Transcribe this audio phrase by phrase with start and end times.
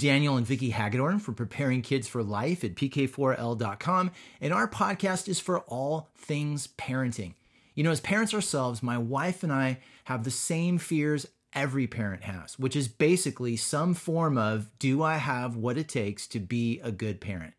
[0.00, 5.40] Daniel and Vicki Hagedorn for preparing kids for life at pk4l.com, and our podcast is
[5.40, 7.34] for all things parenting.
[7.74, 12.22] You know, as parents ourselves, my wife and I have the same fears every parent
[12.22, 16.80] has, which is basically some form of do I have what it takes to be
[16.82, 17.52] a good parent?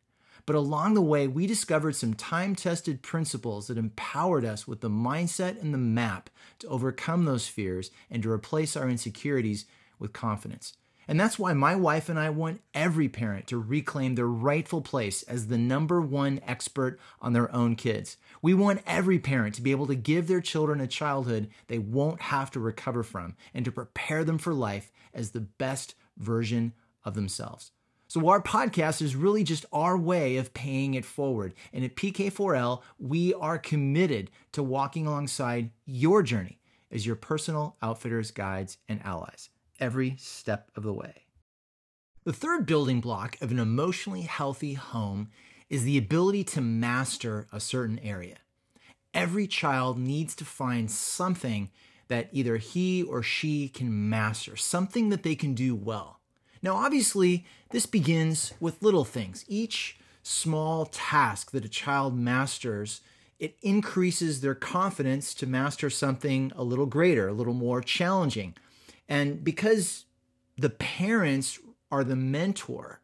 [0.48, 4.90] But along the way, we discovered some time tested principles that empowered us with the
[4.90, 9.66] mindset and the map to overcome those fears and to replace our insecurities
[10.00, 10.74] with confidence.
[11.12, 15.24] And that's why my wife and I want every parent to reclaim their rightful place
[15.24, 18.16] as the number one expert on their own kids.
[18.42, 22.22] We want every parent to be able to give their children a childhood they won't
[22.22, 26.72] have to recover from and to prepare them for life as the best version
[27.04, 27.72] of themselves.
[28.08, 31.56] So, our podcast is really just our way of paying it forward.
[31.74, 38.32] And at PK4L, we are committed to walking alongside your journey as your personal outfitters,
[38.32, 39.50] guides, and allies
[39.82, 41.26] every step of the way.
[42.24, 45.30] The third building block of an emotionally healthy home
[45.70, 48.38] is the ability to master a certain area.
[49.14, 51.72] Every child needs to find something
[52.10, 56.20] that either he or she can master, something that they can do well.
[56.62, 59.44] Now, obviously, this begins with little things.
[59.48, 63.02] Each small task that a child masters,
[63.40, 68.56] it increases their confidence to master something a little greater, a little more challenging.
[69.08, 70.06] And because
[70.58, 71.60] the parents
[71.92, 73.02] are the mentor,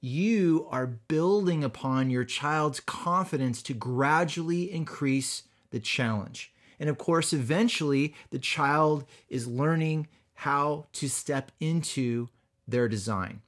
[0.00, 6.52] you are building upon your child's confidence to gradually increase the challenge.
[6.78, 12.28] And of course, eventually, the child is learning how to step into
[12.66, 13.40] their design.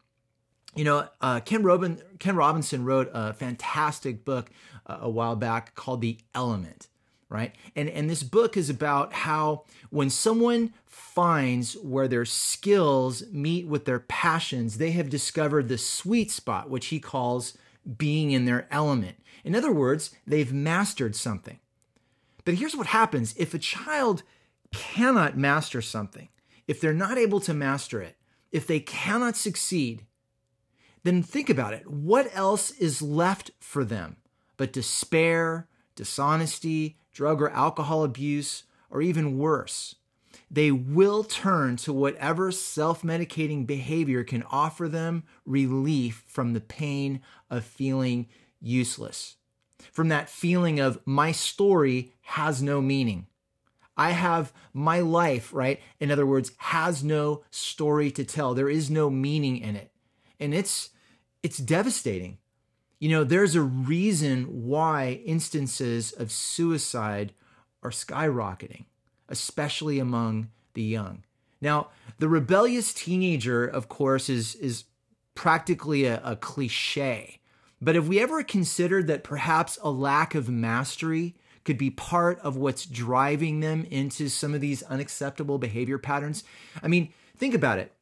[0.74, 4.50] You know, uh, Ken, Robin, Ken Robinson wrote a fantastic book
[4.86, 6.89] uh, a while back called The Element,
[7.28, 7.55] right?
[7.74, 13.84] And, and this book is about how when someone finds where their skills meet with
[13.84, 17.56] their passions, they have discovered the sweet spot, which he calls
[17.96, 19.17] being in their element.
[19.45, 21.58] In other words, they've mastered something.
[22.45, 24.22] But here's what happens if a child
[24.72, 26.28] cannot master something,
[26.68, 28.17] if they're not able to master it,
[28.52, 30.05] if they cannot succeed,
[31.02, 31.89] then think about it.
[31.90, 34.17] What else is left for them
[34.56, 39.96] but despair, dishonesty, drug or alcohol abuse, or even worse?
[40.50, 47.20] They will turn to whatever self medicating behavior can offer them relief from the pain
[47.50, 48.28] of feeling
[48.60, 49.36] useless,
[49.92, 53.27] from that feeling of my story has no meaning.
[53.96, 55.80] I have my life, right?
[55.98, 58.52] In other words, has no story to tell.
[58.52, 59.90] There is no meaning in it.
[60.38, 60.90] And it's
[61.42, 62.38] it's devastating.
[62.98, 67.34] You know, there's a reason why instances of suicide
[67.83, 68.86] are skyrocketing,
[69.29, 71.24] especially among the young.
[71.61, 74.84] Now, the rebellious teenager, of course, is is
[75.34, 77.40] practically a, a cliche.
[77.80, 81.36] But have we ever considered that perhaps a lack of mastery
[81.67, 86.45] could be part of what's driving them into some of these unacceptable behavior patterns.
[86.80, 87.92] I mean, think about it.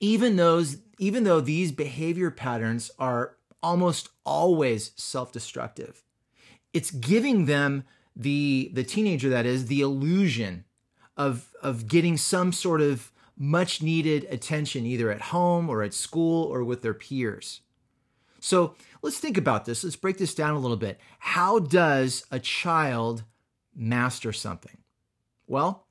[0.00, 6.02] Even those even though these behavior patterns are almost always self-destructive,
[6.72, 10.64] it's giving them the the teenager that is the illusion
[11.16, 16.44] of of getting some sort of much needed attention either at home or at school
[16.44, 17.60] or with their peers.
[18.40, 19.84] So let's think about this.
[19.84, 21.00] Let's break this down a little bit.
[21.20, 23.22] How does a child
[23.74, 24.78] master something?
[25.46, 25.86] Well,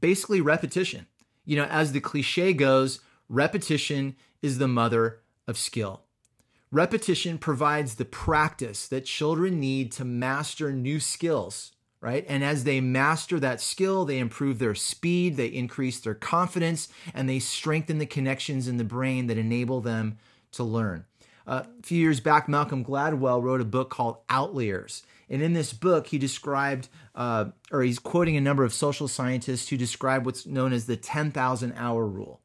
[0.00, 1.06] basically repetition.
[1.44, 6.03] You know, as the cliche goes, repetition is the mother of skill.
[6.74, 11.70] Repetition provides the practice that children need to master new skills,
[12.00, 12.26] right?
[12.28, 17.28] And as they master that skill, they improve their speed, they increase their confidence, and
[17.28, 20.18] they strengthen the connections in the brain that enable them
[20.50, 21.04] to learn.
[21.46, 25.04] Uh, a few years back, Malcolm Gladwell wrote a book called Outliers.
[25.30, 29.68] And in this book, he described, uh, or he's quoting a number of social scientists
[29.68, 32.40] who describe what's known as the 10,000 hour rule.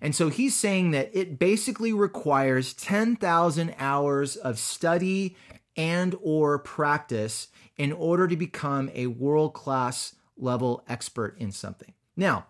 [0.00, 5.36] And so he's saying that it basically requires 10,000 hours of study
[5.76, 11.92] and or practice in order to become a world-class level expert in something.
[12.16, 12.46] Now,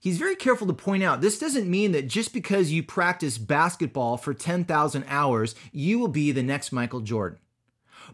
[0.00, 4.16] he's very careful to point out this doesn't mean that just because you practice basketball
[4.16, 7.38] for 10,000 hours, you will be the next Michael Jordan.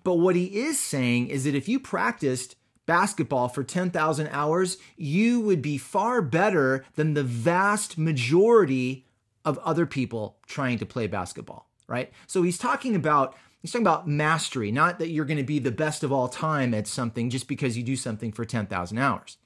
[0.05, 2.57] But what he is saying is that if you practiced
[2.89, 9.07] basketball for 10,000 hours, you would be far better than the vast majority
[9.45, 12.11] of other people trying to play basketball, right?
[12.27, 15.71] So he's talking about he's talking about mastery, not that you're going to be the
[15.71, 19.37] best of all time at something just because you do something for 10,000 hours.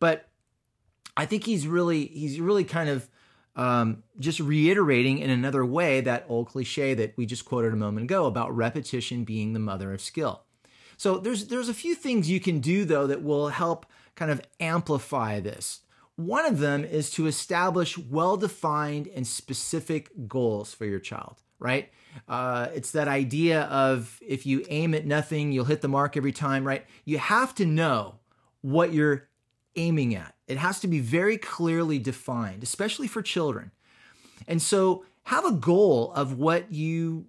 [0.00, 0.30] But
[1.14, 3.06] I think he's really he's really kind of
[3.54, 8.04] um, just reiterating in another way that old cliche that we just quoted a moment
[8.04, 10.44] ago about repetition being the mother of skill.
[10.98, 13.86] So there's there's a few things you can do though that will help
[14.16, 15.80] kind of amplify this.
[16.16, 21.90] One of them is to establish well-defined and specific goals for your child, right?
[22.26, 26.32] Uh, it's that idea of if you aim at nothing, you'll hit the mark every
[26.32, 26.84] time, right?
[27.04, 28.16] You have to know
[28.62, 29.28] what you're
[29.76, 30.34] aiming at.
[30.48, 33.70] It has to be very clearly defined, especially for children.
[34.48, 37.26] And so have a goal of what you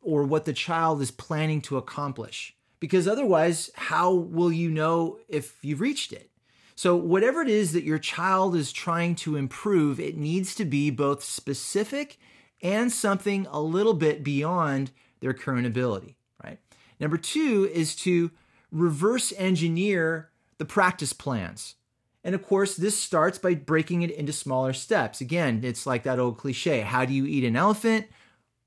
[0.00, 2.55] or what the child is planning to accomplish.
[2.80, 6.30] Because otherwise, how will you know if you've reached it?
[6.74, 10.90] So, whatever it is that your child is trying to improve, it needs to be
[10.90, 12.18] both specific
[12.62, 14.90] and something a little bit beyond
[15.20, 16.58] their current ability, right?
[17.00, 18.30] Number two is to
[18.70, 21.76] reverse engineer the practice plans.
[22.24, 25.20] And of course, this starts by breaking it into smaller steps.
[25.20, 28.06] Again, it's like that old cliche how do you eat an elephant?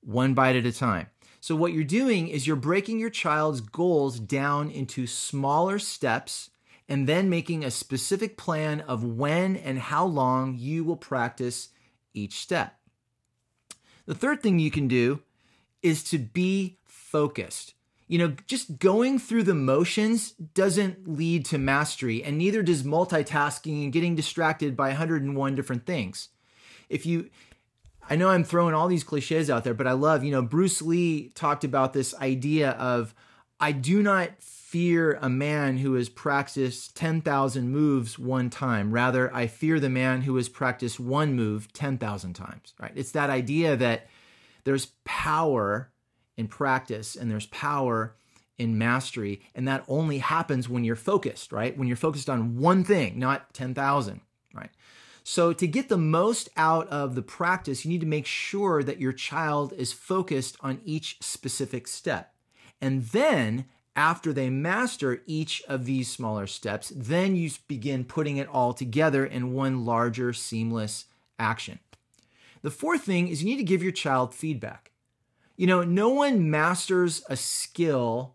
[0.01, 1.07] One bite at a time.
[1.39, 6.49] So, what you're doing is you're breaking your child's goals down into smaller steps
[6.87, 11.69] and then making a specific plan of when and how long you will practice
[12.13, 12.75] each step.
[14.05, 15.21] The third thing you can do
[15.81, 17.73] is to be focused
[18.09, 23.83] you know, just going through the motions doesn't lead to mastery, and neither does multitasking
[23.83, 26.29] and getting distracted by 101 different things.
[26.89, 27.29] If you,
[28.09, 30.81] I know I'm throwing all these cliches out there, but I love, you know, Bruce
[30.81, 33.13] Lee talked about this idea of
[33.59, 38.91] I do not fear a man who has practiced 10,000 moves one time.
[38.91, 42.91] Rather, I fear the man who has practiced one move 10,000 times, right?
[42.95, 44.07] It's that idea that
[44.63, 45.91] there's power
[46.37, 48.15] in practice and there's power
[48.57, 49.41] in mastery.
[49.55, 51.77] And that only happens when you're focused, right?
[51.77, 54.21] When you're focused on one thing, not 10,000,
[54.53, 54.69] right?
[55.31, 58.99] So, to get the most out of the practice, you need to make sure that
[58.99, 62.33] your child is focused on each specific step.
[62.81, 63.65] And then,
[63.95, 69.23] after they master each of these smaller steps, then you begin putting it all together
[69.23, 71.05] in one larger, seamless
[71.37, 71.77] action.
[72.63, 74.89] The fourth thing is you need to give your child feedback.
[75.55, 78.33] You know, no one masters a skill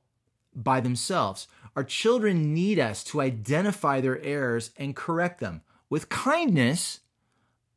[0.55, 1.49] by themselves.
[1.75, 7.01] Our children need us to identify their errors and correct them with kindness,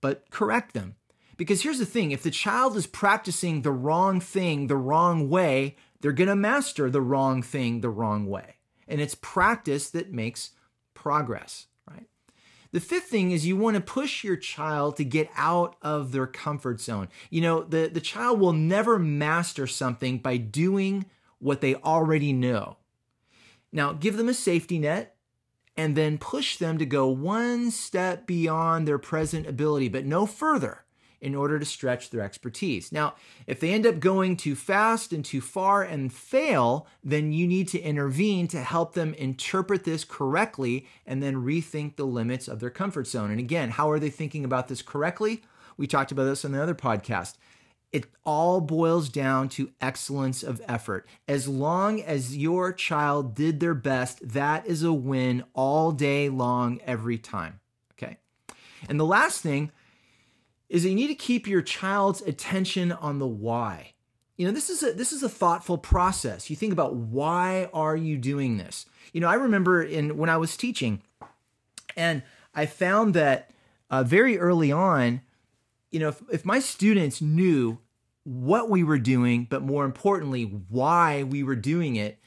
[0.02, 0.96] but correct them.
[1.38, 5.76] Because here's the thing if the child is practicing the wrong thing the wrong way,
[6.02, 8.56] they're going to master the wrong thing the wrong way.
[8.88, 10.52] And it's practice that makes
[10.94, 11.68] progress.
[11.90, 12.08] Right?
[12.72, 16.28] The fifth thing is you want to push your child to get out of their
[16.28, 17.10] comfort zone.
[17.30, 21.06] You know, the, the child will never master something by doing
[21.40, 22.78] what they already know.
[23.72, 25.17] Now, give them a safety net
[25.78, 30.84] and then push them to go one step beyond their present ability, but no further
[31.20, 32.92] in order to stretch their expertise.
[32.92, 33.16] Now,
[33.48, 37.68] if they end up going too fast and too far and fail, then you need
[37.70, 42.70] to intervene to help them interpret this correctly and then rethink the limits of their
[42.70, 43.32] comfort zone.
[43.32, 45.42] And again, how are they thinking about this correctly?
[45.76, 47.36] We talked about this on the other podcast.
[47.92, 51.08] It all boils down to excellence of effort.
[51.28, 56.82] As long as your child did their best, that is a win all day long,
[56.86, 57.60] every time.
[57.94, 58.18] Okay.
[58.90, 59.72] And the last thing
[60.70, 63.94] is that you need to keep your child's attention on the why.
[64.36, 66.50] You know, this is a this is a thoughtful process.
[66.50, 68.86] You think about why are you doing this?
[69.12, 71.02] You know, I remember in when I was teaching,
[71.96, 72.22] and
[72.54, 73.50] I found that
[73.90, 75.22] uh, very early on,
[75.92, 77.80] you know, if, if my students knew
[78.24, 82.20] what we were doing, but more importantly, why we were doing it,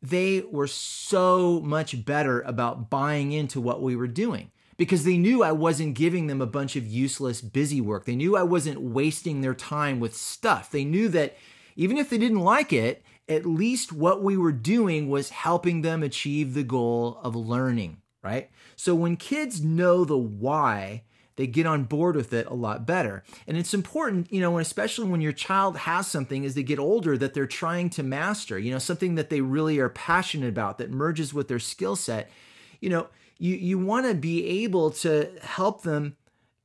[0.00, 5.42] they were so much better about buying into what we were doing because they knew
[5.42, 8.04] I wasn't giving them a bunch of useless busy work.
[8.04, 10.70] They knew I wasn't wasting their time with stuff.
[10.70, 11.36] They knew that
[11.76, 16.02] even if they didn't like it, at least what we were doing was helping them
[16.02, 18.50] achieve the goal of learning, right?
[18.76, 21.04] So when kids know the why,
[21.36, 23.22] they get on board with it a lot better.
[23.46, 27.16] And it's important, you know, especially when your child has something as they get older
[27.18, 30.90] that they're trying to master, you know, something that they really are passionate about that
[30.90, 32.30] merges with their skill set.
[32.80, 33.06] You know,
[33.38, 36.16] you you want to be able to help them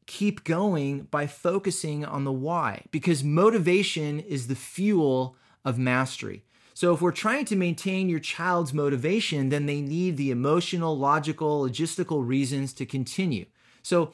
[0.05, 6.43] keep going by focusing on the why because motivation is the fuel of mastery.
[6.73, 11.67] So if we're trying to maintain your child's motivation, then they need the emotional, logical,
[11.67, 13.45] logistical reasons to continue.
[13.81, 14.13] So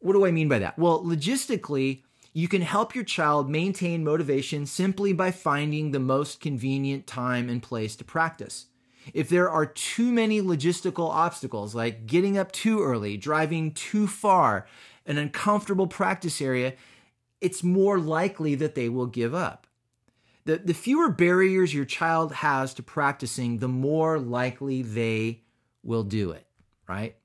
[0.00, 0.78] what do I mean by that?
[0.78, 2.02] Well, logistically,
[2.32, 7.62] you can help your child maintain motivation simply by finding the most convenient time and
[7.62, 8.66] place to practice.
[9.12, 14.66] If there are too many logistical obstacles, like getting up too early, driving too far,
[15.06, 16.74] an uncomfortable practice area,
[17.40, 19.66] it's more likely that they will give up.
[20.44, 25.42] The, the fewer barriers your child has to practicing, the more likely they
[25.82, 26.46] will do it,
[26.88, 27.16] right?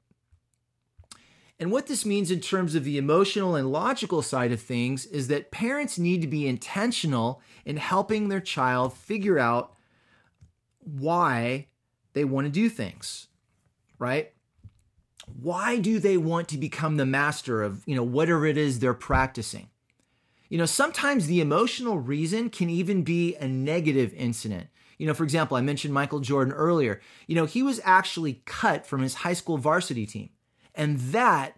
[1.59, 5.29] And what this means in terms of the emotional and logical side of things is
[5.29, 9.73] that parents need to be intentional in helping their child figure out
[10.79, 11.67] why
[12.13, 13.27] they want to do things,
[13.97, 14.33] right?
[15.41, 18.93] Why do they want to become the master of, you know, whatever it is they're
[18.93, 19.69] practicing?
[20.49, 24.67] You know, sometimes the emotional reason can even be a negative incident.
[24.97, 27.01] You know, for example, I mentioned Michael Jordan earlier.
[27.27, 30.29] You know, he was actually cut from his high school varsity team.
[30.75, 31.57] And that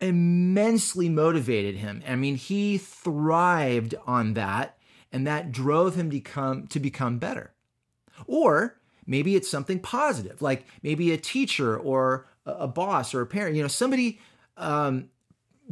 [0.00, 2.02] immensely motivated him.
[2.06, 4.76] I mean, he thrived on that,
[5.12, 7.54] and that drove him to become, to become better.
[8.26, 13.56] Or maybe it's something positive, like maybe a teacher or a boss or a parent,
[13.56, 14.20] you know, somebody
[14.56, 15.08] um,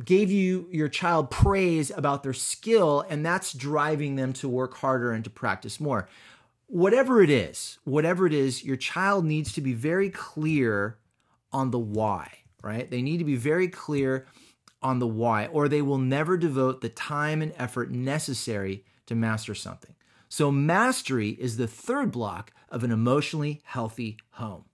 [0.05, 5.13] gave you your child praise about their skill, and that's driving them to work harder
[5.13, 6.09] and to practice more.
[6.67, 10.99] Whatever it is, whatever it is, your child needs to be very clear
[11.53, 12.91] on the why, right?
[12.91, 14.27] They need to be very clear
[14.83, 19.55] on the why, or they will never devote the time and effort necessary to master
[19.55, 19.95] something.
[20.29, 24.65] So, mastery is the third block of an emotionally healthy home.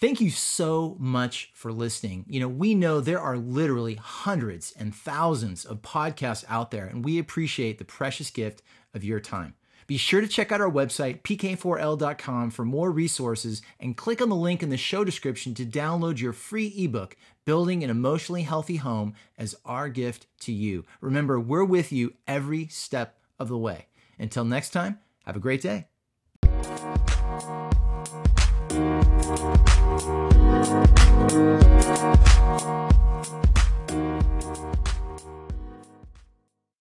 [0.00, 2.24] Thank you so much for listening.
[2.26, 7.04] You know, we know there are literally hundreds and thousands of podcasts out there, and
[7.04, 8.62] we appreciate the precious gift
[8.94, 9.54] of your time.
[9.90, 14.36] Be sure to check out our website, pk4l.com, for more resources and click on the
[14.36, 19.14] link in the show description to download your free ebook, Building an Emotionally Healthy Home,
[19.36, 20.84] as our gift to you.
[21.00, 23.86] Remember, we're with you every step of the way.
[24.16, 25.88] Until next time, have a great day.